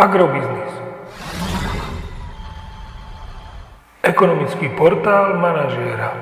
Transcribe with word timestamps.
Agrobiznis. 0.00 0.72
Ekonomický 4.00 4.72
portál 4.72 5.36
manažéra. 5.36 6.16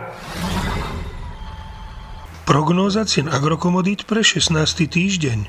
Prognóza 2.42 3.06
cien 3.06 3.30
agrokomodít 3.30 4.02
pre 4.02 4.26
16. 4.26 4.90
týždeň. 4.90 5.46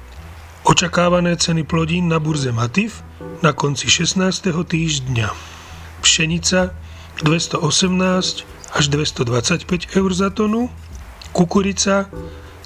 Očakávané 0.62 1.42
ceny 1.42 1.65
plodín 1.65 2.05
na 2.05 2.21
burze 2.21 2.54
Matif 2.54 3.02
na 3.42 3.50
konci 3.50 3.89
16. 3.89 4.22
týždňa. 4.62 5.34
Pšenica 6.06 6.70
218 7.26 8.46
až 8.78 8.84
225 8.94 9.98
eur 9.98 10.12
za 10.14 10.30
tonu, 10.30 10.70
kukurica 11.34 12.06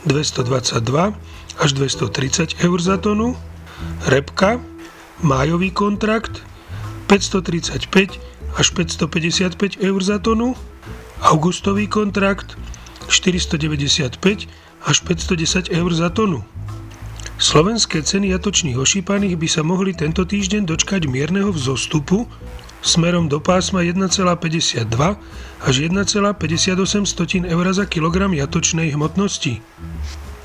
222 0.03 1.15
až 1.55 1.69
230 1.71 2.59
eur 2.59 2.79
za 2.83 2.99
tonu, 2.99 3.39
repka, 4.11 4.59
májový 5.21 5.69
kontrakt 5.71 6.41
535 7.07 8.17
až 8.57 8.67
555 8.73 9.83
eur 9.83 10.01
za 10.03 10.17
tonu, 10.17 10.55
augustový 11.21 11.87
kontrakt 11.87 12.57
495 13.07 14.49
až 14.83 14.97
510 15.05 15.69
eur 15.69 15.91
za 15.93 16.09
tonu. 16.09 16.43
Slovenské 17.37 18.05
ceny 18.05 18.29
jatočných 18.29 18.77
ošípaných 18.77 19.35
by 19.35 19.47
sa 19.49 19.61
mohli 19.65 19.91
tento 19.91 20.23
týždeň 20.23 20.69
dočkať 20.69 21.09
mierneho 21.09 21.49
vzostupu 21.51 22.29
smerom 22.83 23.31
do 23.31 23.39
pásma 23.39 23.81
1,52 23.81 24.85
až 25.63 25.75
1,58 25.79 27.47
eur 27.47 27.65
za 27.73 27.85
kilogram 27.87 28.31
jatočnej 28.35 28.91
hmotnosti. 28.93 29.63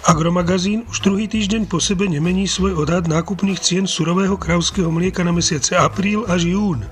Agromagazín 0.08 0.88
už 0.88 1.04
druhý 1.04 1.28
týždeň 1.28 1.68
po 1.68 1.84
sebe 1.84 2.08
nemení 2.08 2.48
svoj 2.48 2.80
odhad 2.80 3.04
nákupných 3.04 3.60
cien 3.60 3.84
surového 3.84 4.40
kravského 4.40 4.88
mlieka 4.88 5.20
na 5.20 5.36
mesiace 5.36 5.76
apríl 5.76 6.24
až 6.24 6.48
jún. 6.48 6.88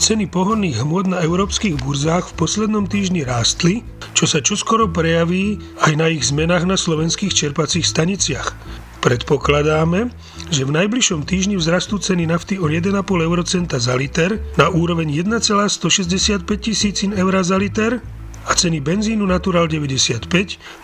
Ceny 0.00 0.24
pohonných 0.32 0.80
hmôt 0.80 1.04
na 1.04 1.20
európskych 1.20 1.76
burzách 1.76 2.32
v 2.32 2.36
poslednom 2.40 2.88
týždni 2.88 3.20
rástli, 3.20 3.84
čo 4.16 4.24
sa 4.24 4.40
čoskoro 4.40 4.88
prejaví 4.88 5.60
aj 5.84 5.92
na 5.92 6.08
ich 6.08 6.24
zmenách 6.32 6.64
na 6.64 6.80
slovenských 6.80 7.36
čerpacích 7.36 7.84
staniciach. 7.84 8.56
Predpokladáme, 9.04 10.08
že 10.48 10.64
v 10.64 10.72
najbližšom 10.72 11.28
týždni 11.28 11.60
vzrastú 11.60 12.00
ceny 12.00 12.32
nafty 12.32 12.56
o 12.56 12.64
1,5 12.72 12.96
eurocenta 13.28 13.76
za 13.76 13.92
liter 13.92 14.40
na 14.56 14.72
úroveň 14.72 15.20
1,165 15.20 16.48
tisícin 16.64 17.12
eur 17.12 17.36
za 17.44 17.60
liter 17.60 18.00
a 18.46 18.54
ceny 18.54 18.78
benzínu 18.78 19.26
Natural 19.26 19.66
95 19.66 20.30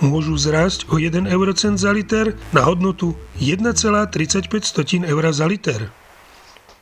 môžu 0.03 0.35
zrásť 0.35 0.91
o 0.91 0.99
1 0.99 1.31
eurocent 1.31 1.79
za 1.79 1.95
liter 1.95 2.35
na 2.51 2.67
hodnotu 2.67 3.15
1,35 3.39 5.07
eur 5.07 5.25
za 5.31 5.47
liter. 5.47 5.95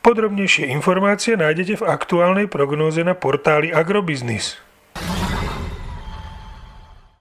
Podrobnejšie 0.01 0.73
informácie 0.73 1.37
nájdete 1.37 1.85
v 1.85 1.85
aktuálnej 1.85 2.49
prognóze 2.49 3.05
na 3.05 3.13
portáli 3.13 3.69
Agrobiznis. 3.69 4.57